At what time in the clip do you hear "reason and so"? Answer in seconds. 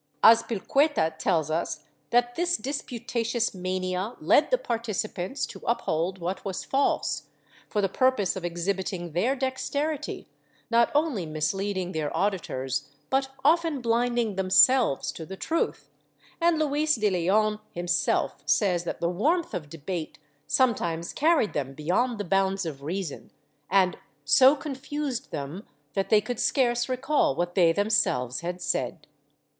22.81-24.55